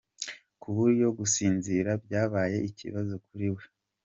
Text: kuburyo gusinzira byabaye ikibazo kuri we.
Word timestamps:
kuburyo 0.61 1.07
gusinzira 1.17 1.89
byabaye 2.05 2.57
ikibazo 2.69 3.13
kuri 3.25 3.47
we. 3.55 3.63